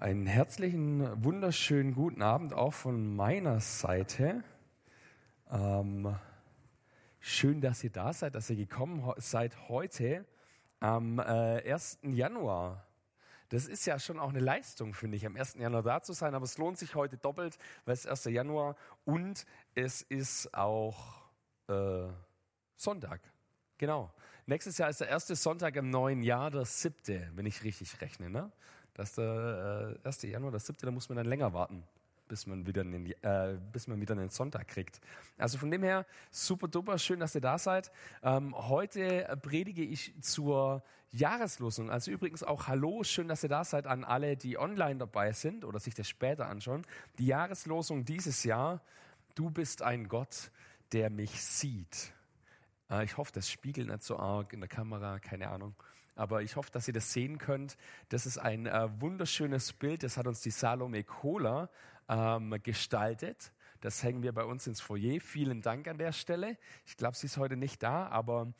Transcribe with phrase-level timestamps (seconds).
[0.00, 4.42] einen herzlichen, wunderschönen guten Abend auch von meiner Seite.
[5.50, 6.16] Ähm,
[7.18, 10.26] schön, dass ihr da seid, dass ihr gekommen seid heute
[10.80, 12.00] am äh, 1.
[12.02, 12.86] Januar.
[13.48, 15.54] Das ist ja schon auch eine Leistung, finde ich, am 1.
[15.54, 18.24] Januar da zu sein, aber es lohnt sich heute doppelt, weil es 1.
[18.26, 21.22] Januar und es ist auch
[21.68, 22.08] äh,
[22.76, 23.20] Sonntag.
[23.78, 24.12] Genau.
[24.46, 28.30] Nächstes Jahr ist der erste Sonntag im neuen Jahr, der siebte, wenn ich richtig rechne.
[28.30, 28.52] Ne?
[28.96, 30.22] Das ist der äh, 1.
[30.22, 31.84] Januar, der siebte, da muss man dann länger warten,
[32.28, 35.02] bis man wieder einen, äh, bis man wieder einen Sonntag kriegt.
[35.36, 37.92] Also von dem her, super duper, schön, dass ihr da seid.
[38.22, 41.90] Ähm, heute predige ich zur Jahreslosung.
[41.90, 45.66] Also übrigens auch Hallo, schön, dass ihr da seid an alle, die online dabei sind
[45.66, 46.86] oder sich das später anschauen.
[47.18, 48.80] Die Jahreslosung dieses Jahr,
[49.34, 50.50] du bist ein Gott,
[50.92, 52.14] der mich sieht.
[52.90, 55.74] Äh, ich hoffe, das spiegelt nicht so arg in der Kamera, keine Ahnung.
[56.16, 57.76] Aber ich hoffe, dass ihr das sehen könnt.
[58.08, 60.02] Das ist ein äh, wunderschönes Bild.
[60.02, 61.70] Das hat uns die Salome Kohler
[62.08, 63.52] ähm, gestaltet.
[63.80, 65.20] Das hängen wir bei uns ins Foyer.
[65.20, 66.56] Vielen Dank an der Stelle.
[66.86, 68.52] Ich glaube, sie ist heute nicht da, aber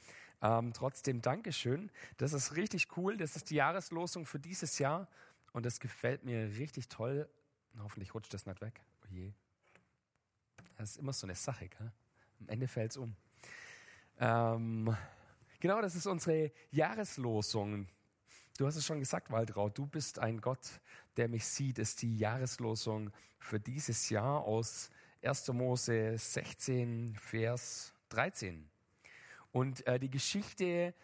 [0.42, 1.90] ähm, trotzdem Dankeschön.
[2.18, 3.16] Das ist richtig cool.
[3.16, 5.08] Das ist die Jahreslosung für dieses Jahr
[5.52, 7.28] und das gefällt mir richtig toll.
[7.78, 8.82] Hoffentlich rutscht das nicht weg.
[9.02, 9.32] Oh je.
[10.76, 11.68] Das ist immer so eine Sache.
[11.68, 11.90] Gell?
[12.40, 13.16] Am Ende fällt es um.
[14.18, 14.94] Ähm,
[15.60, 17.86] genau, das ist unsere Jahreslosung.
[18.58, 20.80] Du hast es schon gesagt, Waldraud, du bist ein Gott,
[21.16, 24.90] der mich sieht, ist die Jahreslosung für dieses Jahr aus
[25.22, 25.48] 1.
[25.48, 28.68] Mose 16, Vers 13.
[29.52, 30.94] Und äh, die Geschichte,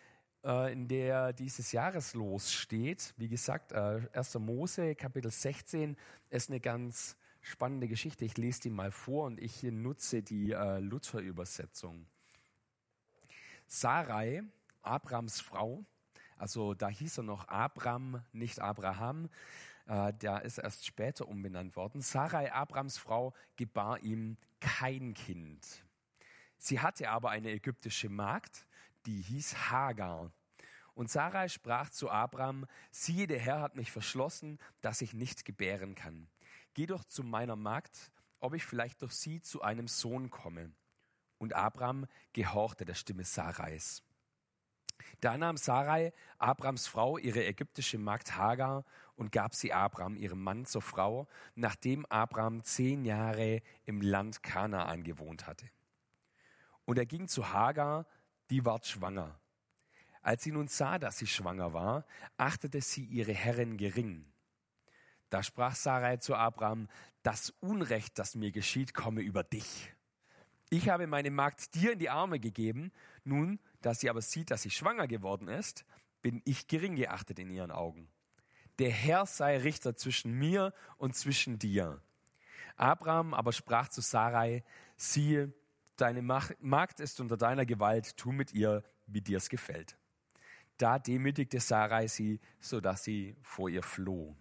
[0.44, 4.34] äh, in der dieses Jahreslos steht, wie gesagt, äh, 1.
[4.38, 5.96] Mose, Kapitel 16,
[6.30, 8.24] ist eine ganz spannende Geschichte.
[8.24, 12.06] Ich lese die mal vor und ich nutze die äh, Luther-Übersetzung.
[13.74, 14.42] Sarai,
[14.82, 15.82] Abrams Frau,
[16.36, 19.30] also da hieß er noch Abram, nicht Abraham,
[19.86, 22.02] äh, der ist erst später umbenannt worden.
[22.02, 25.66] Sarai, Abrams Frau, gebar ihm kein Kind.
[26.58, 28.66] Sie hatte aber eine ägyptische Magd,
[29.06, 30.32] die hieß Hagar.
[30.92, 35.94] Und Sarai sprach zu Abram, siehe, der Herr hat mich verschlossen, dass ich nicht gebären
[35.94, 36.28] kann.
[36.74, 40.74] Geh doch zu meiner Magd, ob ich vielleicht durch sie zu einem Sohn komme.
[41.42, 44.04] Und Abram gehorchte der Stimme Sarais.
[45.20, 48.84] Da nahm Sarai, Abrams Frau, ihre ägyptische Magd Hagar
[49.16, 51.26] und gab sie Abram, ihrem Mann, zur Frau,
[51.56, 55.68] nachdem Abram zehn Jahre im Land Kanaan gewohnt hatte.
[56.84, 58.06] Und er ging zu Hagar,
[58.48, 59.40] die ward schwanger.
[60.20, 64.32] Als sie nun sah, dass sie schwanger war, achtete sie ihre Herrin gering.
[65.28, 66.86] Da sprach Sarai zu Abram,
[67.24, 69.92] das Unrecht, das mir geschieht, komme über dich.
[70.72, 72.92] Ich habe meine Magd dir in die Arme gegeben.
[73.24, 75.84] Nun, da sie aber sieht, dass sie schwanger geworden ist,
[76.22, 78.08] bin ich gering geachtet in ihren Augen.
[78.78, 82.00] Der Herr sei Richter zwischen mir und zwischen dir.
[82.76, 84.64] Abraham aber sprach zu Sarai,
[84.96, 85.52] siehe,
[85.98, 89.98] deine Magd ist unter deiner Gewalt, tu mit ihr, wie dir's gefällt.
[90.78, 94.34] Da demütigte Sarai sie, so dass sie vor ihr floh.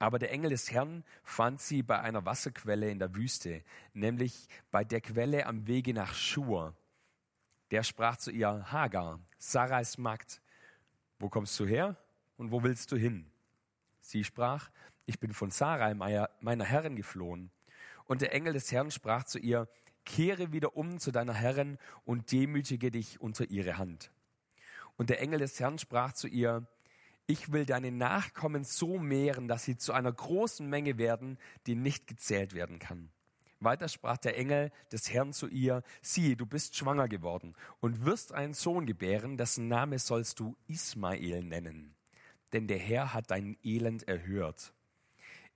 [0.00, 3.62] Aber der Engel des Herrn fand sie bei einer Wasserquelle in der Wüste,
[3.92, 6.74] nämlich bei der Quelle am Wege nach Schur.
[7.70, 10.40] Der sprach zu ihr, Hagar, Sarais Magd,
[11.18, 11.96] wo kommst du her
[12.38, 13.30] und wo willst du hin?
[14.00, 14.70] Sie sprach,
[15.04, 17.50] ich bin von Sarai, meiner Herrin, geflohen.
[18.06, 19.68] Und der Engel des Herrn sprach zu ihr,
[20.06, 24.10] kehre wieder um zu deiner Herrin und demütige dich unter ihre Hand.
[24.96, 26.66] Und der Engel des Herrn sprach zu ihr,
[27.30, 32.06] ich will deine Nachkommen so mehren, dass sie zu einer großen Menge werden, die nicht
[32.06, 33.10] gezählt werden kann.
[33.60, 38.32] Weiter sprach der Engel des Herrn zu ihr, siehe, du bist schwanger geworden und wirst
[38.32, 41.94] einen Sohn gebären, dessen Name sollst du Ismael nennen.
[42.52, 44.72] Denn der Herr hat dein Elend erhört.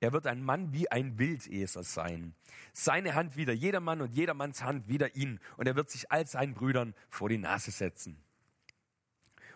[0.01, 2.34] Er wird ein Mann wie ein Wildesel sein.
[2.73, 5.41] Seine Hand wieder jedermann und jedermanns Hand wieder ihn.
[5.57, 8.23] Und er wird sich all seinen Brüdern vor die Nase setzen.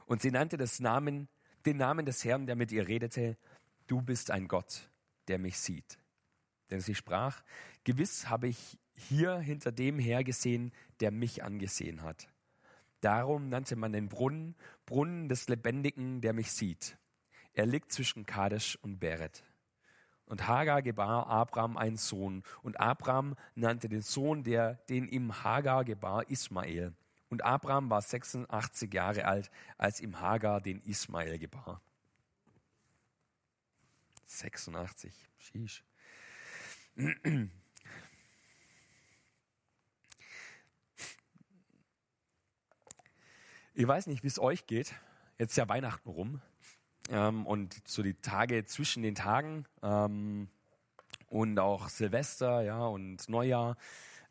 [0.06, 1.28] Und sie nannte das Namen
[1.68, 3.36] den Namen des Herrn, der mit ihr redete,
[3.88, 4.90] du bist ein Gott,
[5.28, 5.98] der mich sieht.
[6.70, 7.42] Denn sie sprach,
[7.84, 12.28] gewiss habe ich hier hinter dem hergesehen, der mich angesehen hat.
[13.02, 14.56] Darum nannte man den Brunnen
[14.86, 16.96] Brunnen des Lebendigen, der mich sieht.
[17.52, 19.44] Er liegt zwischen Kadesh und Beret.
[20.24, 25.84] Und Hagar gebar Abraham einen Sohn, und Abraham nannte den Sohn, der den ihm Hagar
[25.84, 26.94] gebar, Ismael.
[27.30, 31.82] Und Abraham war 86 Jahre alt, als ihm Hagar den Ismael gebar.
[34.26, 35.84] 86, sheesh.
[43.74, 44.94] Ich weiß nicht, wie es euch geht.
[45.38, 46.40] Jetzt ist ja Weihnachten rum.
[47.10, 50.48] ähm, und so die Tage zwischen den Tagen ähm,
[51.28, 53.76] und auch Silvester, ja, und Neujahr.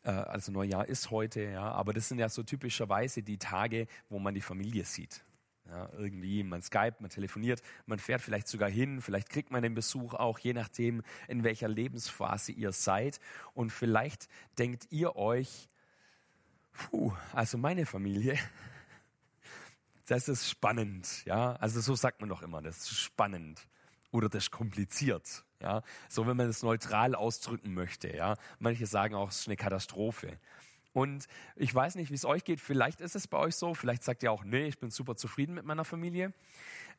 [0.07, 4.19] Äh, also Neujahr ist heute, ja, aber das sind ja so typischerweise die Tage, wo
[4.19, 5.24] man die Familie sieht.
[5.69, 9.74] Ja, irgendwie, man Skype, man telefoniert, man fährt vielleicht sogar hin, vielleicht kriegt man den
[9.74, 13.19] Besuch auch, je nachdem, in welcher Lebensphase ihr seid.
[13.54, 15.68] Und vielleicht denkt ihr euch,
[16.71, 18.39] puh, also meine Familie,
[20.06, 21.57] das ist spannend, ja.
[21.57, 23.68] Also so sagt man doch immer, das ist spannend
[24.12, 25.81] oder das ist kompliziert, ja.
[26.09, 28.36] So, wenn man es neutral ausdrücken möchte, ja.
[28.59, 30.39] Manche sagen auch, es ist eine Katastrophe.
[30.94, 32.59] Und ich weiß nicht, wie es euch geht.
[32.59, 33.75] Vielleicht ist es bei euch so.
[33.75, 36.33] Vielleicht sagt ihr auch, nee, ich bin super zufrieden mit meiner Familie.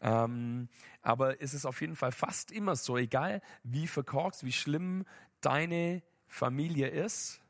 [0.00, 0.68] Ähm,
[1.02, 5.04] aber es ist auf jeden Fall fast immer so, egal wie verkorkst, wie schlimm
[5.40, 7.40] deine Familie ist.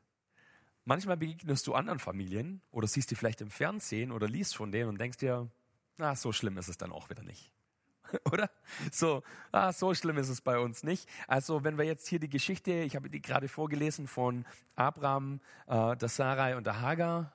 [0.85, 4.89] Manchmal begegnest du anderen Familien oder siehst die vielleicht im Fernsehen oder liest von denen
[4.89, 5.51] und denkst dir,
[5.97, 7.51] na, so schlimm ist es dann auch wieder nicht.
[8.31, 8.49] Oder?
[8.91, 11.07] So, ah, so schlimm ist es bei uns nicht.
[11.27, 14.45] Also, wenn wir jetzt hier die Geschichte, ich habe die gerade vorgelesen von
[14.75, 17.33] Abraham, äh, der Sarai und der Hagar,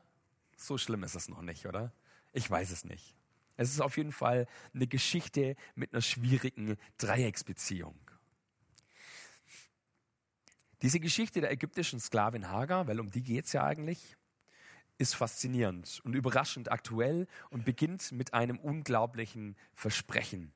[0.56, 1.92] so schlimm ist es noch nicht, oder?
[2.32, 3.14] Ich weiß es nicht.
[3.56, 7.94] Es ist auf jeden Fall eine Geschichte mit einer schwierigen Dreiecksbeziehung.
[10.82, 14.16] Diese Geschichte der ägyptischen Sklavin Hagar, weil um die geht es ja eigentlich,
[14.98, 20.52] ist faszinierend und überraschend aktuell und beginnt mit einem unglaublichen Versprechen.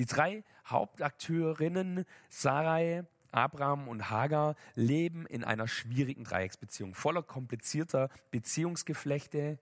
[0.00, 9.58] Die drei Hauptakteurinnen, Sarai, Abraham und Hagar, leben in einer schwierigen Dreiecksbeziehung, voller komplizierter Beziehungsgeflechte,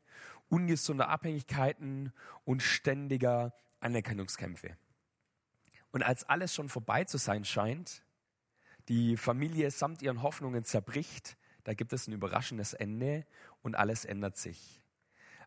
[0.48, 2.12] ungesunder Abhängigkeiten
[2.44, 4.76] und ständiger Anerkennungskämpfe.
[5.90, 8.04] Und als alles schon vorbei zu sein scheint,
[8.86, 13.26] die Familie samt ihren Hoffnungen zerbricht, da gibt es ein überraschendes Ende
[13.62, 14.80] und alles ändert sich.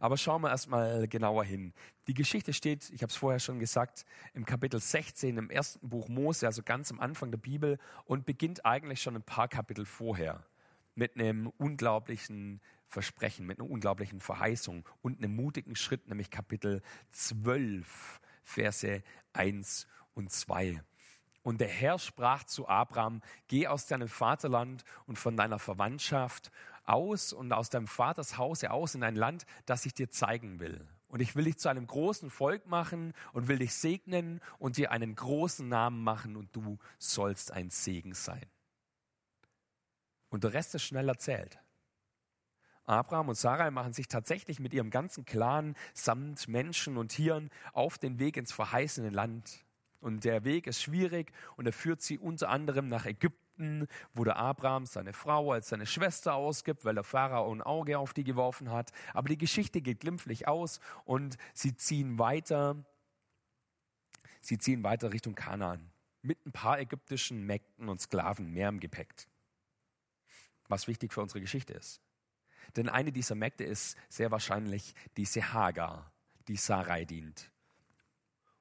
[0.01, 1.73] Aber schauen wir erstmal genauer hin.
[2.07, 4.03] Die Geschichte steht, ich habe es vorher schon gesagt,
[4.33, 8.65] im Kapitel 16 im ersten Buch Mose, also ganz am Anfang der Bibel und beginnt
[8.65, 10.43] eigentlich schon ein paar Kapitel vorher
[10.95, 16.81] mit einem unglaublichen Versprechen, mit einer unglaublichen Verheißung und einem mutigen Schritt, nämlich Kapitel
[17.11, 20.81] 12, Verse 1 und 2.
[21.43, 26.51] Und der Herr sprach zu Abraham, geh aus deinem Vaterland und von deiner Verwandtschaft
[26.91, 30.87] aus und aus deinem Vaters Hause aus in ein Land, das ich dir zeigen will.
[31.07, 34.91] Und ich will dich zu einem großen Volk machen und will dich segnen und dir
[34.91, 38.45] einen großen Namen machen und du sollst ein Segen sein.
[40.29, 41.59] Und der Rest ist schnell erzählt.
[42.85, 47.97] Abraham und Sarai machen sich tatsächlich mit ihrem ganzen Clan samt Menschen und Tieren auf
[47.97, 49.65] den Weg ins verheißene Land.
[49.99, 54.23] Und der Weg ist schwierig und er führt sie unter anderem nach Ägypten Ägypten, wo
[54.23, 58.23] der Abraham seine Frau als seine Schwester ausgibt, weil der Pharao ein Auge auf die
[58.23, 58.91] geworfen hat.
[59.13, 62.83] Aber die Geschichte geht glimpflich aus und sie ziehen weiter.
[64.41, 69.13] Sie ziehen weiter Richtung Kanaan mit ein paar ägyptischen Mägden und Sklaven mehr im Gepäck.
[70.67, 72.01] Was wichtig für unsere Geschichte ist.
[72.75, 76.11] Denn eine dieser Mägde ist sehr wahrscheinlich diese Hagar,
[76.47, 77.51] die Sarai dient.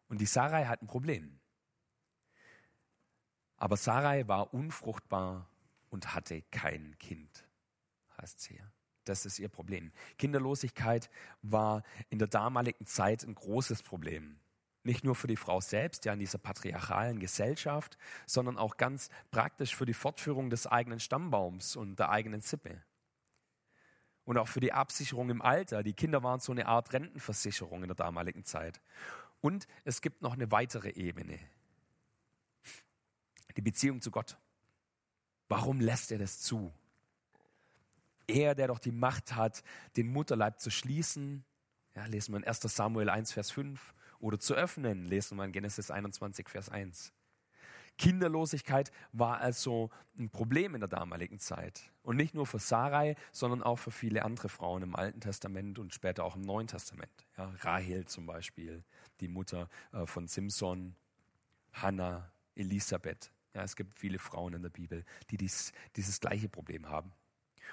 [0.08, 1.39] Und die Sarai hat ein Problem.
[3.60, 5.46] Aber Sarai war unfruchtbar
[5.90, 7.46] und hatte kein Kind,
[8.20, 8.72] heißt es hier.
[9.04, 9.92] Das ist ihr Problem.
[10.18, 11.10] Kinderlosigkeit
[11.42, 14.38] war in der damaligen Zeit ein großes Problem.
[14.82, 19.76] Nicht nur für die Frau selbst, ja in dieser patriarchalen Gesellschaft, sondern auch ganz praktisch
[19.76, 22.82] für die Fortführung des eigenen Stammbaums und der eigenen Sippe.
[24.24, 25.82] Und auch für die Absicherung im Alter.
[25.82, 28.80] Die Kinder waren so eine Art Rentenversicherung in der damaligen Zeit.
[29.42, 31.38] Und es gibt noch eine weitere Ebene,
[33.56, 34.38] die Beziehung zu Gott.
[35.48, 36.72] Warum lässt er das zu?
[38.26, 39.64] Er, der doch die Macht hat,
[39.96, 41.44] den Mutterleib zu schließen,
[41.96, 45.52] ja, lesen wir in 1 Samuel 1, Vers 5, oder zu öffnen, lesen wir in
[45.52, 47.12] Genesis 21, Vers 1.
[47.98, 51.92] Kinderlosigkeit war also ein Problem in der damaligen Zeit.
[52.02, 55.92] Und nicht nur für Sarai, sondern auch für viele andere Frauen im Alten Testament und
[55.92, 57.10] später auch im Neuen Testament.
[57.36, 58.84] Ja, Rahel zum Beispiel,
[59.20, 60.96] die Mutter äh, von Simson,
[61.72, 63.32] Hannah, Elisabeth.
[63.54, 67.12] Ja, es gibt viele Frauen in der Bibel, die dies, dieses gleiche Problem haben.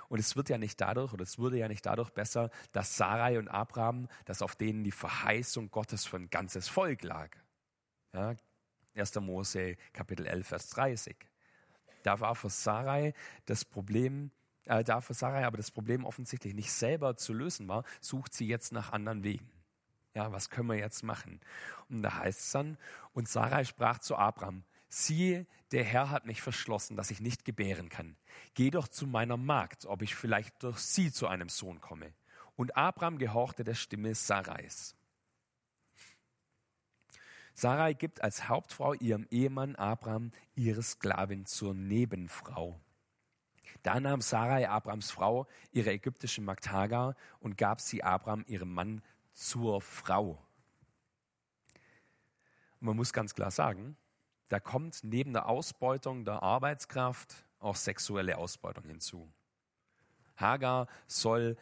[0.10, 3.38] Und es wird ja nicht dadurch, oder es wurde ja nicht dadurch besser, dass Sarai
[3.40, 7.30] und Abraham, dass auf denen die Verheißung Gottes für ein ganzes Volk lag.
[8.14, 8.36] Ja,
[8.96, 9.16] 1.
[9.16, 11.16] Mose Kapitel 11, Vers 30.
[12.04, 13.14] Da war für Sarai
[13.46, 14.32] das Problem,
[14.66, 18.48] äh, da für Sarai aber das Problem offensichtlich nicht selber zu lösen war, sucht sie
[18.48, 19.52] jetzt nach anderen Wegen.
[20.16, 21.40] Ja, was können wir jetzt machen?
[21.90, 22.78] Und da heißt es dann,
[23.14, 27.90] und Sarai sprach zu Abraham, siehe, der Herr hat mich verschlossen, dass ich nicht gebären
[27.90, 28.16] kann.
[28.54, 32.14] Geh doch zu meiner Magd, ob ich vielleicht durch sie zu einem Sohn komme.
[32.56, 34.96] Und Abraham gehorchte der Stimme Sarais.
[37.54, 42.80] Sarai gibt als Hauptfrau ihrem Ehemann Abraham ihre Sklavin zur Nebenfrau.
[43.82, 49.02] Da nahm Sarai Abrams Frau ihre ägyptische Magd Hagar und gab sie Abraham ihrem Mann
[49.34, 50.40] zur Frau.
[52.80, 53.98] Und man muss ganz klar sagen,
[54.50, 59.30] da kommt neben der Ausbeutung der Arbeitskraft auch sexuelle Ausbeutung hinzu.
[60.36, 61.58] Hagar soll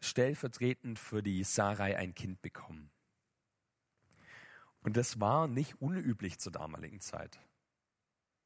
[0.00, 2.90] stellvertretend für die Sarai ein Kind bekommen.
[4.82, 7.40] Und das war nicht unüblich zur damaligen Zeit.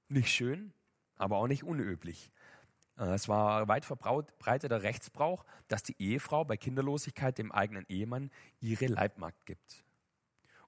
[0.09, 0.73] Nicht schön,
[1.17, 2.31] aber auch nicht unüblich.
[2.97, 8.31] Äh, es war weit verbreiteter Rechtsbrauch, dass die Ehefrau bei Kinderlosigkeit dem eigenen Ehemann
[8.61, 9.85] ihre Leibmagd gibt.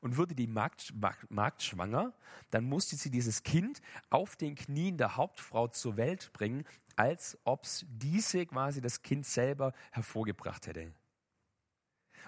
[0.00, 0.94] Und würde die Magd,
[1.28, 2.14] Magd schwanger,
[2.50, 6.64] dann musste sie dieses Kind auf den Knien der Hauptfrau zur Welt bringen,
[6.96, 10.92] als ob diese quasi das Kind selber hervorgebracht hätte.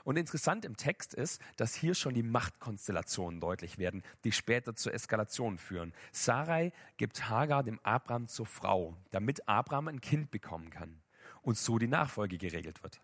[0.05, 4.95] Und interessant im Text ist, dass hier schon die Machtkonstellationen deutlich werden, die später zur
[4.95, 5.93] Eskalation führen.
[6.11, 11.01] Sarai gibt Hagar dem Abraham zur Frau, damit Abraham ein Kind bekommen kann
[11.43, 13.01] und so die Nachfolge geregelt wird.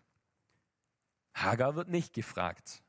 [1.33, 2.83] Hagar wird nicht gefragt.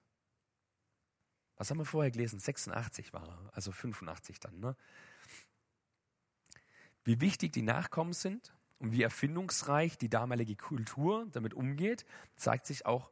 [1.60, 2.38] Was haben wir vorher gelesen?
[2.38, 4.60] 86 war er, also 85 dann.
[4.60, 4.74] Ne?
[7.04, 12.86] Wie wichtig die Nachkommen sind und wie erfindungsreich die damalige Kultur damit umgeht, zeigt sich
[12.86, 13.10] auch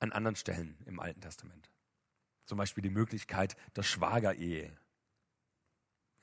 [0.00, 1.70] an anderen Stellen im Alten Testament.
[2.44, 4.76] Zum Beispiel die Möglichkeit der Schwagerehe.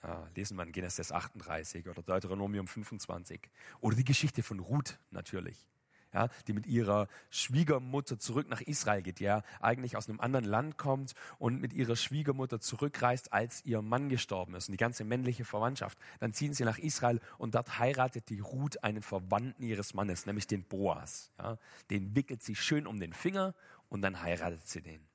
[0.04, 3.50] Ja, lesen wir in Genesis 38 oder Deuteronomium 25.
[3.80, 5.66] Oder die Geschichte von Ruth natürlich
[6.14, 10.78] ja, die mit ihrer Schwiegermutter zurück nach Israel geht, ja eigentlich aus einem anderen Land
[10.78, 15.46] kommt und mit ihrer Schwiegermutter zurückreist, als ihr Mann gestorben ist und die ganze männliche
[15.46, 15.98] Verwandtschaft.
[16.20, 20.48] Dann ziehen sie nach Israel und dort heiratet die Ruth einen Verwandten ihres Mannes, nämlich
[20.48, 21.32] den Boas.
[21.38, 21.58] Ja.
[21.90, 23.54] Den wickelt sie schön um den Finger
[23.90, 25.08] und dann heiratet sie den.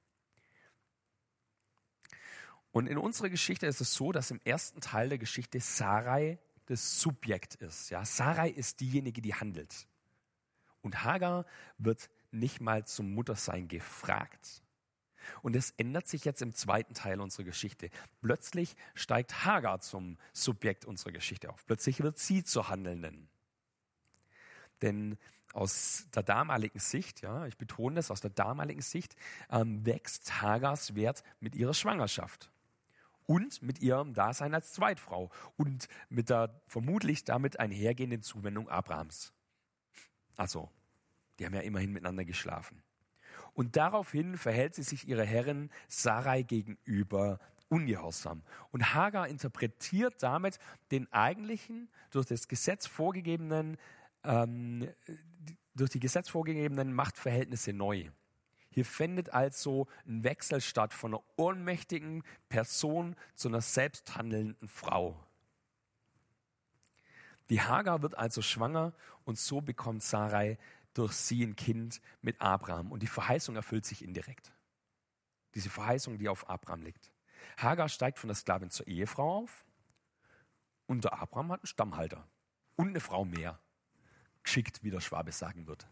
[2.70, 7.00] Und in unserer Geschichte ist es so, dass im ersten Teil der Geschichte Sarai das
[7.00, 7.90] Subjekt ist.
[7.90, 9.86] Ja, Sarai ist diejenige, die handelt.
[10.82, 11.44] Und Hagar
[11.78, 14.62] wird nicht mal zum Muttersein gefragt.
[15.42, 17.90] Und es ändert sich jetzt im zweiten Teil unserer Geschichte.
[18.22, 21.66] Plötzlich steigt Hagar zum Subjekt unserer Geschichte auf.
[21.66, 23.28] Plötzlich wird sie zur Handelnden.
[24.82, 25.18] Denn
[25.52, 29.16] aus der damaligen Sicht, ja, ich betone das, aus der damaligen Sicht
[29.50, 32.50] ähm, wächst Hagars Wert mit ihrer Schwangerschaft
[33.26, 39.32] und mit ihrem Dasein als Zweitfrau und mit der vermutlich damit einhergehenden Zuwendung Abrahams.
[40.38, 40.70] Also,
[41.38, 42.82] die haben ja immerhin miteinander geschlafen.
[43.52, 48.42] Und daraufhin verhält sie sich ihrer Herrin Sarai gegenüber ungehorsam.
[48.70, 50.58] Und Hagar interpretiert damit
[50.92, 53.76] den eigentlichen, durch das Gesetz vorgegebenen,
[54.22, 54.88] ähm,
[55.74, 58.08] durch die Gesetz vorgegebenen Machtverhältnisse neu.
[58.70, 65.18] Hier findet also ein Wechsel statt von einer ohnmächtigen Person zu einer selbsthandelnden Frau.
[67.50, 68.92] Die Hagar wird also schwanger
[69.24, 70.58] und so bekommt Sarai
[70.94, 72.92] durch sie ein Kind mit Abraham.
[72.92, 74.52] Und die Verheißung erfüllt sich indirekt.
[75.54, 77.12] Diese Verheißung, die auf Abraham liegt.
[77.56, 79.64] Hagar steigt von der Sklavin zur Ehefrau auf
[80.86, 82.26] und der Abraham hat einen Stammhalter
[82.76, 83.58] und eine Frau mehr.
[84.42, 85.86] Geschickt, wie der Schwabe sagen wird.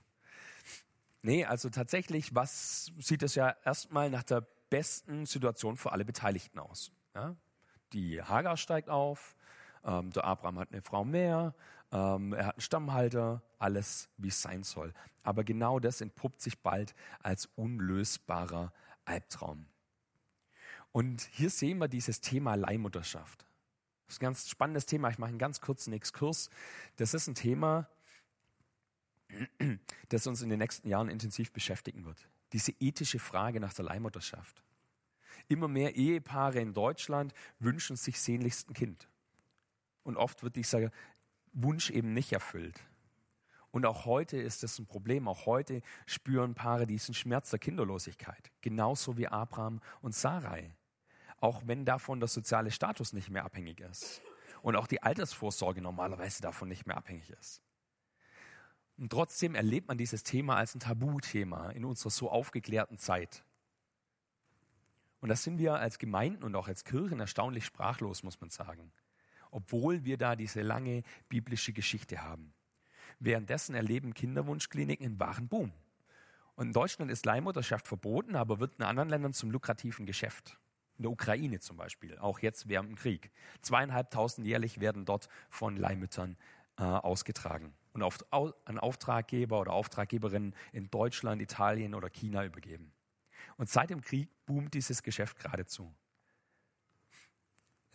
[1.22, 6.58] Nee, also tatsächlich, was sieht es ja erstmal nach der besten Situation für alle Beteiligten
[6.58, 6.92] aus?
[7.14, 7.36] Ja?
[7.92, 9.36] Die Hagar steigt auf,
[9.87, 11.55] ähm, der Abraham hat eine Frau mehr,
[11.93, 14.93] ähm, er hat einen Stammhalter, alles wie es sein soll.
[15.23, 18.73] Aber genau das entpuppt sich bald als unlösbarer
[19.05, 19.66] Albtraum.
[20.93, 23.47] Und hier sehen wir dieses Thema Leihmutterschaft.
[24.07, 25.11] Das ist ein ganz spannendes Thema.
[25.11, 26.49] Ich mache einen ganz kurzen Exkurs.
[26.97, 27.88] Das ist ein Thema,
[30.09, 32.28] das uns in den nächsten Jahren intensiv beschäftigen wird.
[32.52, 34.62] Diese ethische Frage nach der Leihmutterschaft.
[35.49, 39.09] Immer mehr Ehepaare in Deutschland wünschen sich sehnlichst ein Kind.
[40.06, 40.92] Und oft wird dieser
[41.52, 42.80] Wunsch eben nicht erfüllt.
[43.72, 45.26] Und auch heute ist das ein Problem.
[45.26, 48.52] Auch heute spüren Paare diesen Schmerz der Kinderlosigkeit.
[48.60, 50.70] Genauso wie Abraham und Sarai.
[51.40, 54.22] Auch wenn davon der soziale Status nicht mehr abhängig ist.
[54.62, 57.60] Und auch die Altersvorsorge normalerweise davon nicht mehr abhängig ist.
[58.98, 63.44] Und trotzdem erlebt man dieses Thema als ein Tabuthema in unserer so aufgeklärten Zeit.
[65.18, 68.92] Und das sind wir als Gemeinden und auch als Kirchen erstaunlich sprachlos, muss man sagen
[69.56, 72.52] obwohl wir da diese lange biblische Geschichte haben.
[73.20, 75.72] Währenddessen erleben Kinderwunschkliniken einen wahren Boom.
[76.56, 80.58] Und in Deutschland ist Leihmutterschaft verboten, aber wird in anderen Ländern zum lukrativen Geschäft.
[80.98, 83.30] In der Ukraine zum Beispiel, auch jetzt während dem Krieg.
[83.62, 86.36] Zweieinhalbtausend jährlich werden dort von Leihmüttern
[86.76, 92.92] äh, ausgetragen und auf, an Auftraggeber oder Auftraggeberinnen in Deutschland, Italien oder China übergeben.
[93.56, 95.94] Und seit dem Krieg boomt dieses Geschäft geradezu.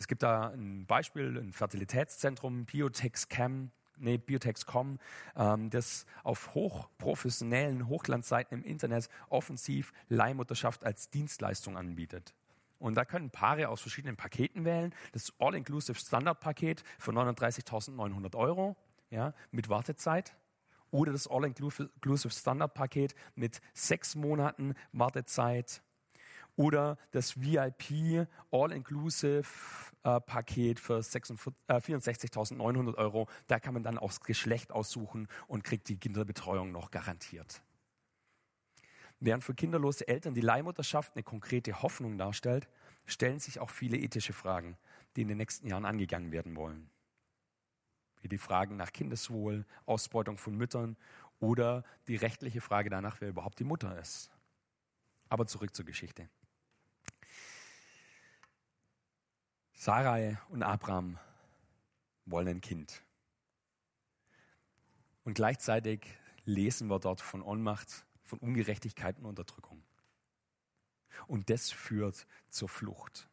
[0.02, 4.98] Es gibt da ein Beispiel, ein Fertilitätszentrum, Biotexcam, nee, Biotexcom,
[5.36, 12.34] ähm, das auf hochprofessionellen Hochglanzseiten im Internet offensiv Leihmutterschaft als Dienstleistung anbietet.
[12.80, 14.92] Und da können Paare aus verschiedenen Paketen wählen.
[15.12, 18.76] Das All-Inclusive Standard-Paket für 39.900 Euro
[19.12, 20.36] ja, mit Wartezeit.
[20.90, 25.84] Oder das All-Inclusive Standard-Paket mit sechs Monaten Wartezeit.
[26.56, 29.44] Oder das VIP All-Inclusive
[30.04, 30.20] äh,
[30.76, 33.28] für äh, 64.900 Euro.
[33.48, 37.62] Da kann man dann auch das Geschlecht aussuchen und kriegt die Kinderbetreuung noch garantiert.
[39.20, 42.68] Während für kinderlose Eltern die Leihmutterschaft eine konkrete Hoffnung darstellt,
[43.06, 44.78] stellen sich auch viele ethische Fragen,
[45.16, 46.90] die in den nächsten Jahren angegangen werden wollen.
[48.22, 50.98] Wie die Fragen nach Kindeswohl, Ausbeutung von Müttern
[51.40, 54.32] oder die rechtliche Frage danach, wer überhaupt die Mutter ist.
[55.30, 56.28] Aber zurück zur Geschichte.
[59.84, 61.18] Sarai und Abraham
[62.28, 63.02] wollen ein Kind.
[65.24, 66.06] Und gleichzeitig
[66.46, 69.82] lesen wir dort von Ohnmacht von Ungerechtigkeit und Unterdrückung.
[71.26, 73.28] Und das führt zur Flucht.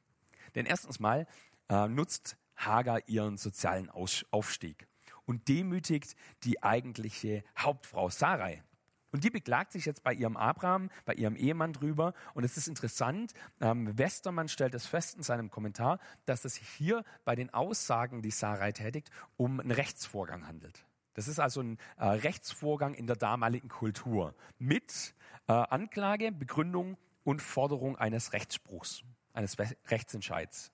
[0.54, 1.26] Denn erstens mal
[1.68, 4.88] äh, nutzt Hagar ihren sozialen Aufstieg
[5.26, 8.64] und demütigt die eigentliche Hauptfrau Sarai.
[9.10, 12.12] Und die beklagt sich jetzt bei ihrem Abraham, bei ihrem Ehemann drüber.
[12.34, 16.68] Und es ist interessant, ähm, Westermann stellt es fest in seinem Kommentar, dass es sich
[16.68, 20.84] hier bei den Aussagen, die Sarai tätigt, um einen Rechtsvorgang handelt.
[21.14, 25.14] Das ist also ein äh, Rechtsvorgang in der damaligen Kultur mit
[25.48, 29.56] äh, Anklage, Begründung und Forderung eines Rechtsspruchs, eines
[29.90, 30.70] Rechtsentscheids.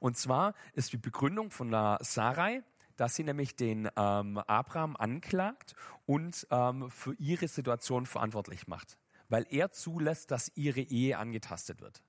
[0.00, 2.62] Und zwar ist die Begründung von der Sarai,
[2.96, 5.74] dass sie nämlich den ähm, Abraham anklagt
[6.06, 8.98] und ähm, für ihre Situation verantwortlich macht,
[9.28, 12.02] weil er zulässt, dass ihre Ehe angetastet wird.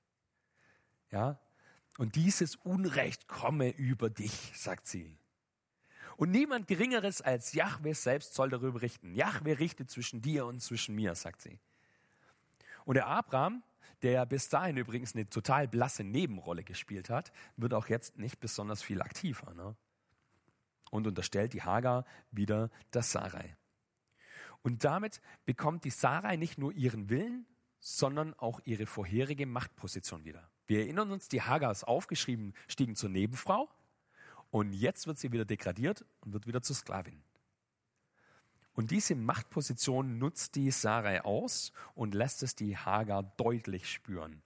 [1.11, 1.39] Ja?
[1.97, 5.17] Und dieses Unrecht komme über dich, sagt sie.
[6.15, 9.13] Und niemand Geringeres als Jahwe selbst soll darüber richten.
[9.13, 11.59] Jahwe richtet zwischen dir und zwischen mir, sagt sie.
[12.85, 13.63] Und der Abraham,
[14.01, 18.81] der bis dahin übrigens eine total blasse Nebenrolle gespielt hat, wird auch jetzt nicht besonders
[18.81, 19.53] viel aktiver.
[19.53, 19.75] Ne?
[20.91, 23.55] Und unterstellt die Hagar wieder das Sarai.
[24.61, 27.45] Und damit bekommt die Sarai nicht nur ihren Willen,
[27.79, 30.49] sondern auch ihre vorherige Machtposition wieder.
[30.65, 33.69] Wir erinnern uns, die Hagar ist aufgeschrieben, stiegen zur Nebenfrau
[34.49, 37.23] und jetzt wird sie wieder degradiert und wird wieder zur Sklavin.
[38.73, 44.43] Und diese Machtposition nutzt die Sarai aus und lässt es die Hagar deutlich spüren.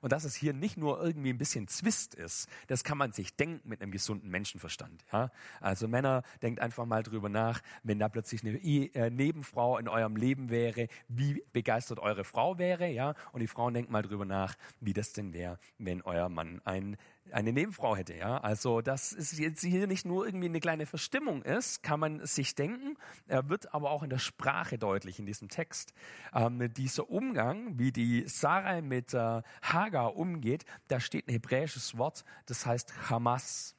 [0.00, 3.36] Und dass es hier nicht nur irgendwie ein bisschen Zwist ist, das kann man sich
[3.36, 5.04] denken mit einem gesunden Menschenverstand.
[5.12, 5.30] Ja?
[5.60, 10.16] Also Männer, denkt einfach mal drüber nach, wenn da plötzlich eine äh, Nebenfrau in eurem
[10.16, 12.88] Leben wäre, wie begeistert eure Frau wäre.
[12.88, 13.14] Ja?
[13.32, 16.96] Und die Frauen denken mal drüber nach, wie das denn wäre, wenn euer Mann ein
[17.32, 18.14] eine Nebenfrau hätte.
[18.14, 18.38] Ja?
[18.38, 22.54] Also, dass es jetzt hier nicht nur irgendwie eine kleine Verstimmung ist, kann man sich
[22.54, 25.92] denken, er wird aber auch in der Sprache deutlich in diesem Text.
[26.34, 32.24] Ähm, dieser Umgang, wie die Sarai mit äh, Hagar umgeht, da steht ein hebräisches Wort,
[32.46, 33.76] das heißt Hamas.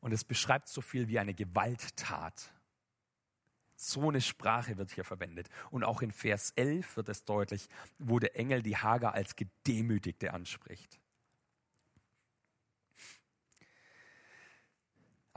[0.00, 2.52] Und es beschreibt so viel wie eine Gewalttat.
[3.74, 5.48] So eine Sprache wird hier verwendet.
[5.70, 10.32] Und auch in Vers 11 wird es deutlich, wo der Engel die Hagar als Gedemütigte
[10.32, 11.00] anspricht.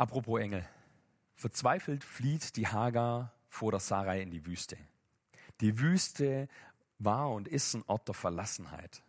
[0.02, 0.68] Apropos Engel.
[1.36, 4.76] Verzweifelt flieht die Hagar vor der Sarai in die Wüste.
[5.60, 6.48] Die Wüste
[6.98, 9.04] war und ist ein Ort der Verlassenheit,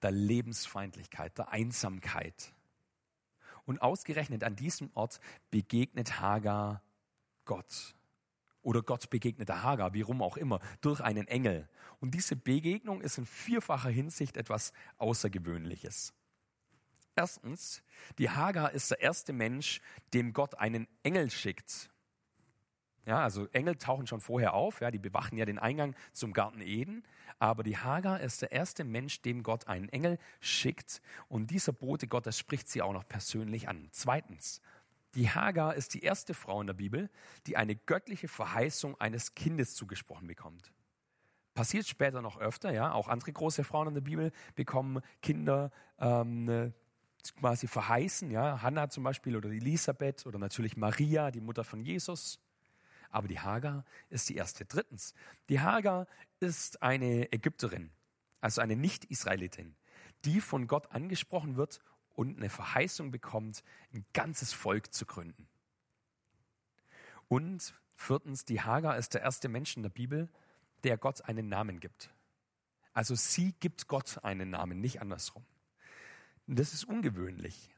[0.00, 2.54] der Lebensfeindlichkeit, der Einsamkeit.
[3.66, 6.80] Und ausgerechnet an diesem Ort begegnet Hagar
[7.44, 7.94] Gott.
[8.62, 11.68] Oder Gott begegnet der Hagar, wie rum auch immer, durch einen Engel.
[12.00, 16.14] Und diese Begegnung ist in vierfacher Hinsicht etwas Außergewöhnliches.
[17.16, 17.82] Erstens,
[18.18, 19.80] die Hagar ist der erste Mensch,
[20.12, 21.90] dem Gott einen Engel schickt.
[23.06, 26.60] Ja, also Engel tauchen schon vorher auf, ja, die bewachen ja den Eingang zum Garten
[26.60, 27.04] Eden.
[27.38, 31.02] Aber die Hagar ist der erste Mensch, dem Gott einen Engel schickt.
[31.28, 33.88] Und dieser Bote Gottes spricht sie auch noch persönlich an.
[33.90, 34.62] Zweitens,
[35.14, 37.10] die Hagar ist die erste Frau in der Bibel,
[37.46, 40.72] die eine göttliche Verheißung eines Kindes zugesprochen bekommt.
[41.54, 42.92] Passiert später noch öfter, ja.
[42.92, 46.72] Auch andere große Frauen in der Bibel bekommen Kinder ähm,
[47.36, 52.38] quasi verheißen, ja, Hannah zum Beispiel oder Elisabeth oder natürlich Maria, die Mutter von Jesus.
[53.10, 54.64] Aber die Hagar ist die erste.
[54.64, 55.14] Drittens,
[55.48, 56.06] die Hagar
[56.40, 57.90] ist eine Ägypterin,
[58.40, 59.76] also eine Nicht-Israelitin,
[60.24, 61.80] die von Gott angesprochen wird
[62.14, 65.48] und eine Verheißung bekommt, ein ganzes Volk zu gründen.
[67.28, 70.28] Und viertens, die Hagar ist der erste Mensch in der Bibel,
[70.82, 72.10] der Gott einen Namen gibt.
[72.92, 75.44] Also sie gibt Gott einen Namen, nicht andersrum.
[76.46, 77.70] Das ist ungewöhnlich.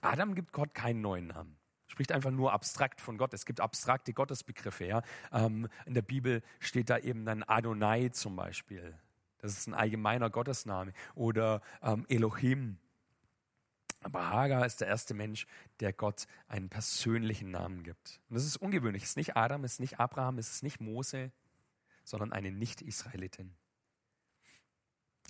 [0.00, 1.56] Adam gibt Gott keinen neuen Namen.
[1.86, 3.32] Spricht einfach nur abstrakt von Gott.
[3.32, 4.84] Es gibt abstrakte Gottesbegriffe.
[4.84, 5.02] Ja?
[5.32, 8.98] Ähm, in der Bibel steht da eben dann Adonai zum Beispiel.
[9.38, 10.92] Das ist ein allgemeiner Gottesname.
[11.14, 12.78] Oder ähm, Elohim.
[14.00, 15.46] Aber Hagar ist der erste Mensch,
[15.80, 18.20] der Gott einen persönlichen Namen gibt.
[18.28, 19.04] Und das ist ungewöhnlich.
[19.04, 21.32] Es ist nicht Adam, es ist nicht Abraham, es ist nicht Mose,
[22.04, 23.54] sondern eine Nicht-Israelitin.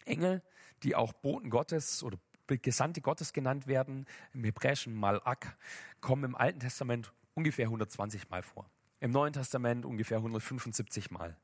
[0.05, 0.43] Engel,
[0.83, 2.19] die auch Boten Gottes oder
[2.57, 5.57] Gesandte Gottes genannt werden, im hebräischen Malak,
[6.01, 8.71] kommen im Alten Testament ungefähr 120 Mal vor.
[9.01, 11.37] Im Neuen Testament ungefähr 175 Mal.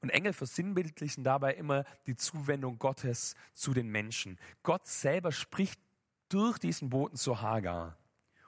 [0.00, 4.38] Und Engel versinnbildlichen dabei immer die Zuwendung Gottes zu den Menschen.
[4.62, 5.80] Gott selber spricht
[6.28, 7.96] durch diesen Boten zu Hagar.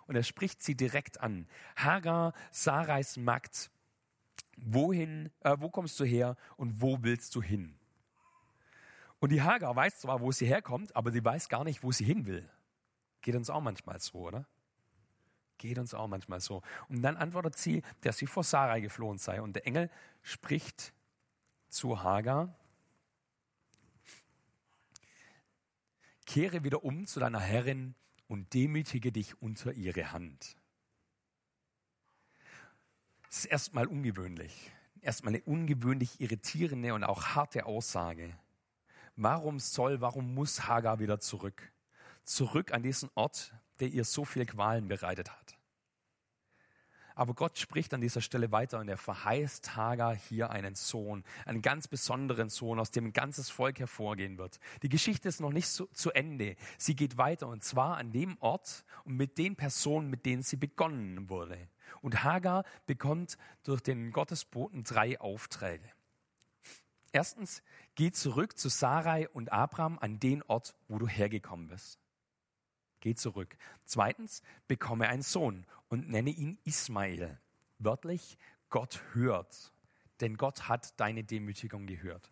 [0.07, 1.47] Und er spricht sie direkt an.
[1.77, 3.71] Hagar, Sarais Magd,
[4.57, 7.78] wohin, äh, wo kommst du her und wo willst du hin?
[9.21, 12.05] Und die Hagar weiß zwar, wo sie herkommt, aber sie weiß gar nicht, wo sie
[12.05, 12.49] hin will.
[13.21, 14.47] Geht uns auch manchmal so, oder?
[15.59, 16.63] Geht uns auch manchmal so.
[16.89, 19.43] Und dann antwortet sie, dass sie vor Sarai geflohen sei.
[19.43, 19.91] Und der Engel
[20.23, 20.93] spricht
[21.69, 22.55] zu Hagar,
[26.27, 27.97] kehre wieder um zu deiner Herrin
[28.29, 30.57] und demütige dich unter ihre Hand.
[33.27, 34.71] Das ist erstmal ungewöhnlich.
[35.01, 38.39] Erstmal eine ungewöhnlich irritierende und auch harte Aussage.
[39.21, 41.73] Warum soll, warum muss Hagar wieder zurück?
[42.23, 45.59] Zurück an diesen Ort, der ihr so viel Qualen bereitet hat.
[47.17, 51.63] Aber Gott spricht an dieser Stelle weiter und er verheißt Hagar hier einen Sohn, einen
[51.63, 54.61] ganz besonderen Sohn, aus dem ein ganzes Volk hervorgehen wird.
[54.85, 56.55] Die Geschichte ist noch nicht so, zu Ende.
[56.79, 60.57] Sie geht weiter und zwar an dem Ort und mit den Personen, mit denen sie
[60.57, 61.59] begonnen wurde.
[62.03, 65.91] Und Hagar bekommt durch den Gottesboten drei Aufträge.
[67.13, 67.63] Erstens,
[67.99, 71.99] geh zurück zu Sarai und Abraham an den Ort, wo du hergekommen bist.
[73.01, 73.57] Geh zurück.
[73.85, 77.41] Zweitens, bekomme einen Sohn und nenne ihn Ismael.
[77.81, 78.39] Wörtlich,
[78.71, 79.73] Gott hört,
[80.21, 82.31] denn Gott hat deine Demütigung gehört.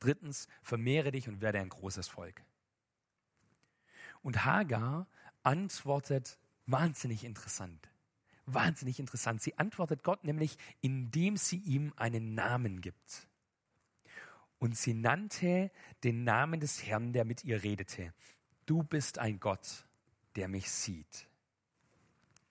[0.00, 2.42] Drittens, vermehre dich und werde ein großes Volk.
[4.20, 5.06] Und Hagar
[5.44, 7.88] antwortet wahnsinnig interessant.
[8.46, 9.42] Wahnsinnig interessant.
[9.42, 13.25] Sie antwortet Gott nämlich, indem sie ihm einen Namen gibt.
[14.58, 15.70] Und sie nannte
[16.02, 18.12] den Namen des Herrn, der mit ihr redete.
[18.64, 19.86] Du bist ein Gott,
[20.34, 21.28] der mich sieht.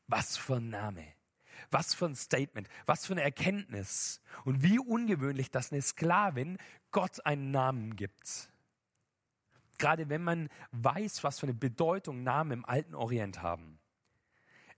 [0.07, 1.05] Was für ein Name.
[1.71, 2.69] Was für ein Statement.
[2.85, 4.21] Was für eine Erkenntnis.
[4.43, 6.57] Und wie ungewöhnlich, dass eine Sklavin
[6.91, 8.51] Gott einen Namen gibt.
[9.77, 13.79] Gerade wenn man weiß, was für eine Bedeutung Namen im alten Orient haben.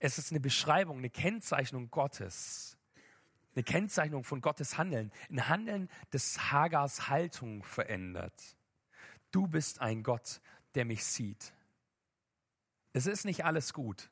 [0.00, 2.77] Es ist eine Beschreibung, eine Kennzeichnung Gottes.
[3.54, 5.12] Eine Kennzeichnung von Gottes Handeln.
[5.30, 8.56] Ein Handeln, das Hagars Haltung verändert.
[9.30, 10.40] Du bist ein Gott,
[10.74, 11.52] der mich sieht.
[12.92, 14.10] Es ist nicht alles gut.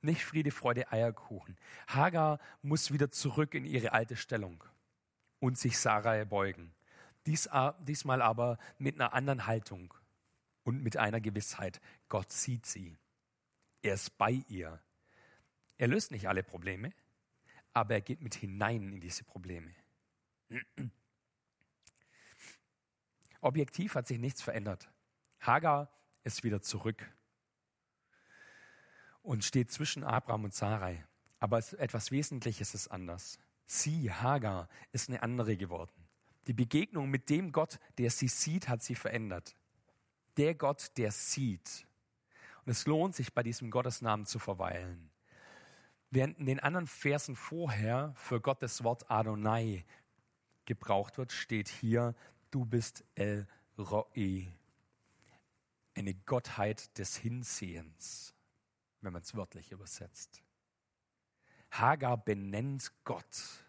[0.00, 1.56] Nicht Friede, Freude, Eierkuchen.
[1.88, 4.62] Hagar muss wieder zurück in ihre alte Stellung
[5.40, 6.72] und sich Sarai beugen.
[7.26, 7.48] Dies,
[7.80, 9.92] diesmal aber mit einer anderen Haltung
[10.62, 11.80] und mit einer Gewissheit.
[12.08, 12.96] Gott sieht sie.
[13.82, 14.80] Er ist bei ihr.
[15.76, 16.92] Er löst nicht alle Probleme,
[17.76, 19.70] aber er geht mit hinein in diese Probleme.
[23.42, 24.90] Objektiv hat sich nichts verändert.
[25.40, 25.92] Hagar
[26.24, 27.06] ist wieder zurück
[29.20, 31.06] und steht zwischen Abraham und Sarai.
[31.38, 33.38] Aber etwas Wesentliches ist anders.
[33.66, 36.08] Sie, Hagar, ist eine andere geworden.
[36.46, 39.54] Die Begegnung mit dem Gott, der sie sieht, hat sie verändert.
[40.38, 41.86] Der Gott, der sieht.
[42.64, 45.10] Und es lohnt sich, bei diesem Gottesnamen zu verweilen.
[46.10, 49.84] Während in den anderen Versen vorher für Gottes Wort Adonai
[50.64, 52.14] gebraucht wird, steht hier,
[52.50, 53.46] du bist El
[53.78, 54.48] Roi,
[55.94, 58.34] eine Gottheit des Hinsehens,
[59.00, 60.42] wenn man es wörtlich übersetzt.
[61.70, 63.64] Hagar benennt Gott.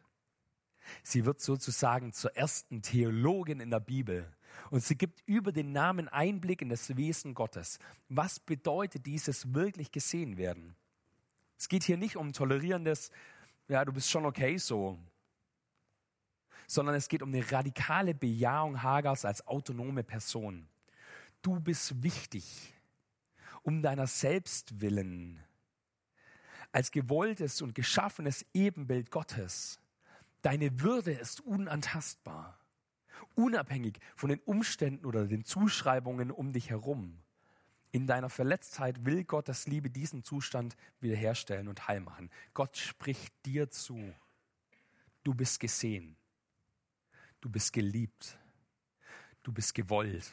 [1.04, 4.32] Sie wird sozusagen zur ersten Theologin in der Bibel.
[4.70, 7.80] Und sie gibt über den Namen Einblick in das Wesen Gottes.
[8.10, 10.76] Was bedeutet dieses wirklich gesehen werden?
[11.58, 13.12] Es geht hier nicht um tolerierendes,
[13.68, 14.98] ja, du bist schon okay so,
[16.68, 20.68] sondern es geht um eine radikale Bejahung Hagars als autonome Person.
[21.42, 22.74] Du bist wichtig,
[23.64, 25.44] um deiner selbst willen,
[26.72, 29.80] als gewolltes und geschaffenes Ebenbild Gottes.
[30.42, 32.60] Deine Würde ist unantastbar,
[33.36, 37.20] unabhängig von den Umständen oder den Zuschreibungen um dich herum.
[37.98, 42.30] In deiner Verletztheit will Gottes Liebe diesen Zustand wiederherstellen und heil machen.
[42.54, 44.14] Gott spricht dir zu.
[45.24, 46.16] Du bist gesehen.
[47.42, 48.38] Du bist geliebt.
[49.42, 50.32] Du bist gewollt.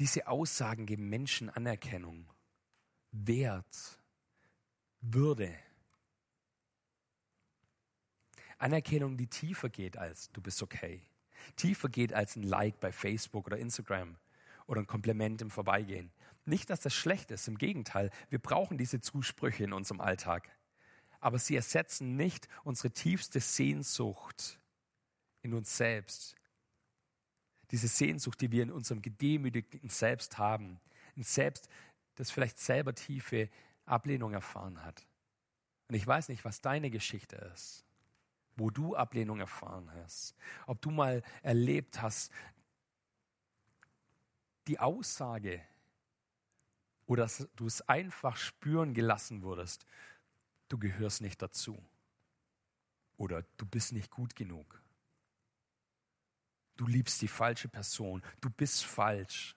[0.00, 2.28] Diese Aussagen geben Menschen Anerkennung,
[3.12, 4.00] Wert,
[5.02, 5.56] Würde.
[8.58, 11.00] Anerkennung, die tiefer geht als du bist okay.
[11.54, 14.16] Tiefer geht als ein Like bei Facebook oder Instagram
[14.72, 16.10] oder ein Kompliment im Vorbeigehen.
[16.46, 20.48] Nicht, dass das schlecht ist, im Gegenteil, wir brauchen diese Zusprüche in unserem Alltag.
[21.20, 24.58] Aber sie ersetzen nicht unsere tiefste Sehnsucht
[25.42, 26.34] in uns selbst.
[27.70, 30.80] Diese Sehnsucht, die wir in unserem gedemütigten Selbst haben.
[31.18, 31.68] Ein Selbst,
[32.14, 33.50] das vielleicht selber tiefe
[33.84, 35.06] Ablehnung erfahren hat.
[35.88, 37.84] Und ich weiß nicht, was deine Geschichte ist,
[38.56, 40.34] wo du Ablehnung erfahren hast.
[40.66, 42.32] Ob du mal erlebt hast,
[44.66, 45.62] die Aussage
[47.06, 49.86] oder dass du es einfach spüren gelassen wurdest,
[50.68, 51.82] du gehörst nicht dazu
[53.16, 54.82] oder du bist nicht gut genug.
[56.76, 59.56] Du liebst die falsche Person, du bist falsch.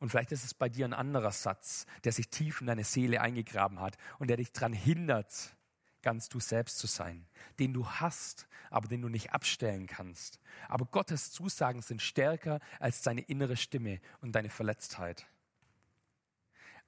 [0.00, 3.20] Und vielleicht ist es bei dir ein anderer Satz, der sich tief in deine Seele
[3.20, 5.54] eingegraben hat und der dich daran hindert,
[6.02, 7.26] ganz du selbst zu sein,
[7.58, 10.40] den du hast, aber den du nicht abstellen kannst.
[10.68, 15.26] Aber Gottes Zusagen sind stärker als deine innere Stimme und deine Verletztheit.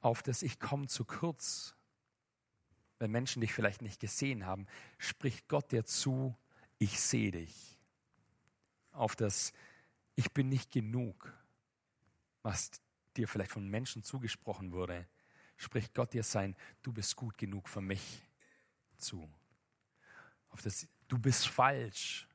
[0.00, 1.74] Auf das Ich komme zu kurz,
[2.98, 4.66] wenn Menschen dich vielleicht nicht gesehen haben,
[4.98, 6.36] spricht Gott dir zu,
[6.78, 7.78] ich sehe dich.
[8.92, 9.52] Auf das
[10.14, 11.32] Ich bin nicht genug,
[12.42, 12.70] was
[13.16, 15.06] dir vielleicht von Menschen zugesprochen wurde,
[15.56, 18.22] spricht Gott dir sein, du bist gut genug für mich
[19.02, 19.28] zu.
[20.50, 22.26] Auf das du bist falsch,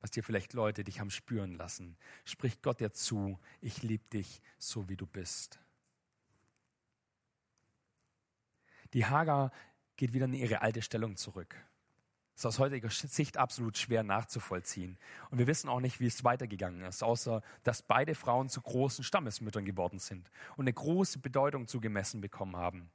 [0.00, 4.42] was dir vielleicht Leute dich haben spüren lassen, spricht Gott dir zu, ich liebe dich
[4.58, 5.60] so wie du bist.
[8.92, 9.50] Die Hagar
[9.96, 11.56] geht wieder in ihre alte Stellung zurück.
[12.34, 14.98] Das ist aus heutiger Sicht absolut schwer nachzuvollziehen.
[15.30, 19.04] Und wir wissen auch nicht, wie es weitergegangen ist, außer dass beide Frauen zu großen
[19.04, 22.90] Stammesmüttern geworden sind und eine große Bedeutung zugemessen bekommen haben.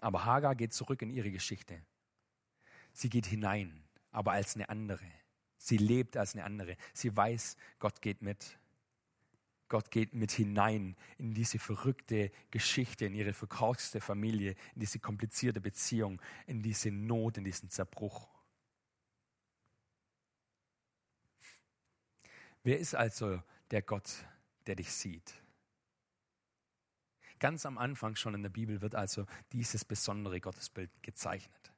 [0.00, 1.80] Aber Hagar geht zurück in ihre Geschichte.
[2.92, 5.04] Sie geht hinein, aber als eine andere.
[5.58, 6.76] Sie lebt als eine andere.
[6.92, 8.58] Sie weiß, Gott geht mit.
[9.68, 15.60] Gott geht mit hinein in diese verrückte Geschichte, in ihre verkorkste Familie, in diese komplizierte
[15.60, 18.28] Beziehung, in diese Not, in diesen Zerbruch.
[22.62, 24.24] Wer ist also der Gott,
[24.66, 25.34] der dich sieht?
[27.38, 31.72] Ganz am Anfang schon in der Bibel wird also dieses besondere Gottesbild gezeichnet.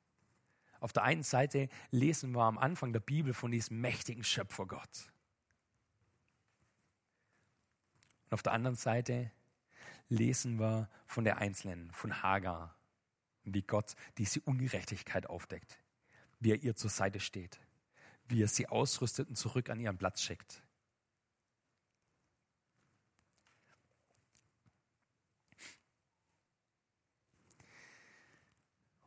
[0.80, 5.10] Auf der einen Seite lesen wir am Anfang der Bibel von diesem mächtigen Schöpfergott.
[8.26, 9.32] Und auf der anderen Seite
[10.08, 12.76] lesen wir von der Einzelnen, von Hagar,
[13.44, 15.78] wie Gott diese Ungerechtigkeit aufdeckt,
[16.38, 17.58] wie er ihr zur Seite steht,
[18.28, 20.62] wie er sie ausrüstet und zurück an ihren Platz schickt.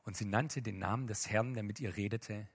[0.03, 2.47] Und sie nannte den Namen des Herrn, der mit ihr redete,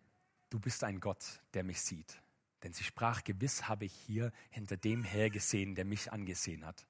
[0.50, 2.20] du bist ein Gott, der mich sieht.
[2.62, 6.86] Denn sie sprach, gewiss habe ich hier hinter dem hergesehen, der mich angesehen hat.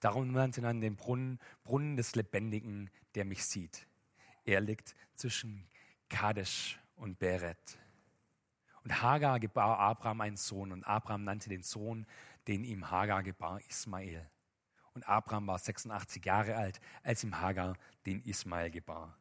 [0.00, 3.86] Darum nannte man den Brunnen, Brunnen des Lebendigen, der mich sieht.
[4.44, 5.66] Er liegt zwischen
[6.08, 7.78] Kadesh und Beret.
[8.84, 12.06] Und Hagar gebar Abraham einen Sohn und Abraham nannte den Sohn,
[12.46, 14.30] den ihm Hagar gebar, Ismael.
[14.94, 19.18] Und Abraham war 86 Jahre alt, als ihm Hagar den Ismael gebar.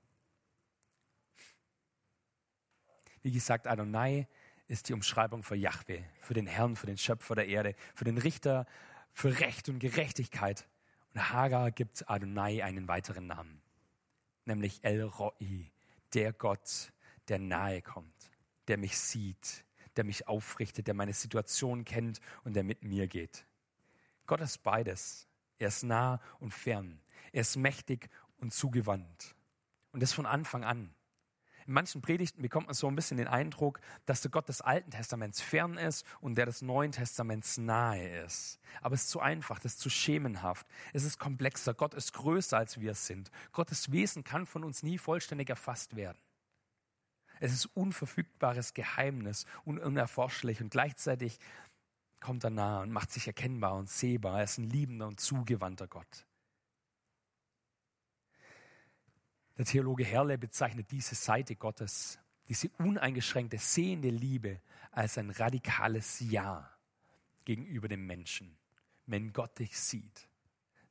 [3.28, 4.26] Wie gesagt, Adonai
[4.70, 8.18] ist die Umschreibung für Yahweh, für den Herrn, für den Schöpfer der Erde, für den
[8.18, 8.66] Richter,
[9.12, 10.66] für Recht und Gerechtigkeit.
[11.13, 13.62] Und Hagar gibt Adonai einen weiteren Namen,
[14.46, 15.70] nämlich El Roi,
[16.13, 16.94] der Gott,
[17.28, 18.32] der nahe kommt,
[18.70, 19.66] der mich sieht,
[19.98, 23.46] der mich aufrichtet, der meine Situation kennt und der mit mir geht.
[24.26, 25.28] Gott ist beides.
[25.60, 27.02] Er ist nah und fern.
[27.34, 29.36] Er ist mächtig und zugewandt.
[29.92, 30.94] Und das von Anfang an.
[31.68, 34.90] In manchen Predigten bekommt man so ein bisschen den Eindruck, dass der Gott des Alten
[34.90, 38.60] Testaments fern ist und der des Neuen Testaments nahe ist.
[38.82, 40.66] Aber es ist zu einfach, das ist zu schemenhaft.
[40.94, 41.74] Es ist komplexer.
[41.74, 43.32] Gott ist größer, als wir es sind.
[43.52, 46.18] Gottes Wesen kann von uns nie vollständig erfasst werden.
[47.42, 51.38] Es ist unverfügbares Geheimnis und unerforschlich und gleichzeitig
[52.22, 54.38] kommt er nahe und macht sich erkennbar und sehbar.
[54.38, 56.27] Er ist ein liebender und zugewandter Gott.
[59.58, 66.72] Der Theologe Herle bezeichnet diese Seite Gottes, diese uneingeschränkte sehende Liebe als ein radikales Ja
[67.43, 68.56] gegenüber dem Menschen.
[69.08, 70.30] Wenn Gott dich sieht,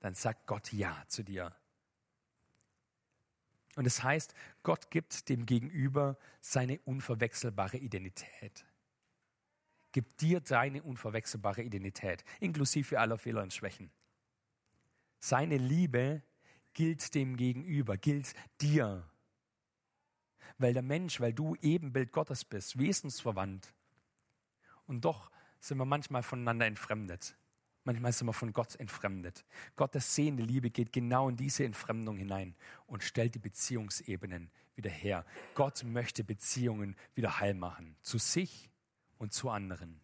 [0.01, 1.55] dann sagt Gott Ja zu dir.
[3.77, 8.67] Und es das heißt, Gott gibt dem Gegenüber seine unverwechselbare Identität.
[9.93, 13.91] gibt dir deine unverwechselbare Identität, inklusive aller Fehler und Schwächen.
[15.21, 16.23] Seine Liebe
[16.77, 19.03] gilt dem Gegenüber, gilt dir.
[20.59, 23.75] Weil der Mensch, weil du Ebenbild Gottes bist, wesensverwandt.
[24.87, 27.37] Und doch sind wir manchmal voneinander entfremdet.
[27.85, 29.45] Manchmal sind wir von Gott entfremdet.
[29.75, 32.55] Gottes sehende Liebe geht genau in diese Entfremdung hinein
[32.87, 35.25] und stellt die Beziehungsebenen wieder her.
[35.55, 37.97] Gott möchte Beziehungen wieder heil machen.
[38.03, 38.71] Zu sich
[39.17, 40.01] und zu anderen.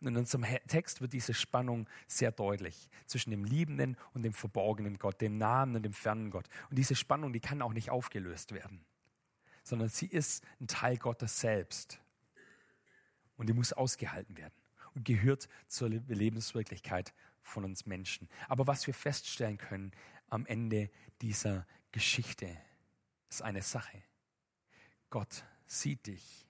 [0.00, 4.98] Und in unserem Text wird diese Spannung sehr deutlich zwischen dem liebenden und dem verborgenen
[4.98, 6.48] Gott, dem nahen und dem fernen Gott.
[6.68, 8.84] Und diese Spannung, die kann auch nicht aufgelöst werden,
[9.62, 11.98] sondern sie ist ein Teil Gottes selbst.
[13.36, 14.54] Und die muss ausgehalten werden
[14.94, 18.28] und gehört zur Lebenswirklichkeit von uns Menschen.
[18.48, 19.92] Aber was wir feststellen können
[20.28, 20.90] am Ende
[21.22, 22.48] dieser Geschichte,
[23.28, 24.02] ist eine Sache.
[25.10, 26.46] Gott sieht dich.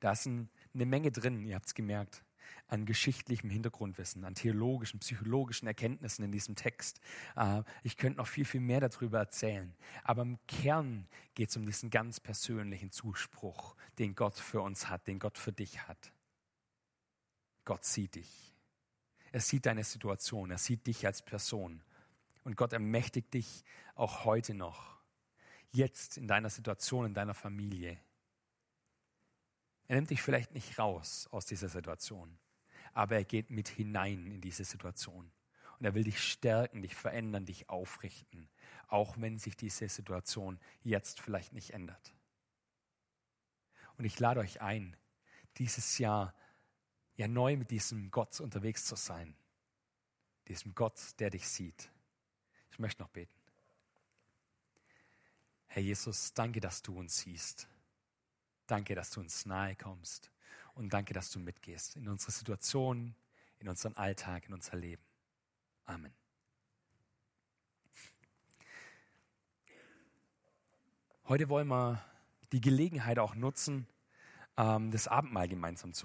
[0.00, 0.28] Da ist
[0.74, 2.24] eine Menge drin, ihr habt es gemerkt
[2.68, 7.00] an geschichtlichem Hintergrundwissen, an theologischen, psychologischen Erkenntnissen in diesem Text.
[7.36, 9.74] Äh, ich könnte noch viel, viel mehr darüber erzählen.
[10.02, 15.06] Aber im Kern geht es um diesen ganz persönlichen Zuspruch, den Gott für uns hat,
[15.06, 16.12] den Gott für dich hat.
[17.64, 18.54] Gott sieht dich.
[19.32, 21.82] Er sieht deine Situation, er sieht dich als Person.
[22.44, 24.98] Und Gott ermächtigt dich auch heute noch,
[25.72, 27.98] jetzt in deiner Situation, in deiner Familie.
[29.86, 32.38] Er nimmt dich vielleicht nicht raus aus dieser Situation,
[32.92, 35.30] aber er geht mit hinein in diese Situation.
[35.78, 38.48] Und er will dich stärken, dich verändern, dich aufrichten,
[38.88, 42.14] auch wenn sich diese Situation jetzt vielleicht nicht ändert.
[43.98, 44.96] Und ich lade euch ein,
[45.58, 46.34] dieses Jahr
[47.16, 49.36] ja neu mit diesem Gott unterwegs zu sein.
[50.48, 51.90] Diesem Gott, der dich sieht.
[52.70, 53.34] Ich möchte noch beten.
[55.66, 57.68] Herr Jesus, danke, dass du uns siehst.
[58.66, 60.30] Danke, dass du uns nahe kommst.
[60.74, 63.14] Und danke, dass du mitgehst in unsere Situation,
[63.58, 65.02] in unseren Alltag, in unser Leben.
[65.86, 66.12] Amen.
[71.26, 72.04] Heute wollen wir
[72.52, 73.86] die Gelegenheit auch nutzen,
[74.58, 76.02] ähm, das Abendmahl gemeinsam zu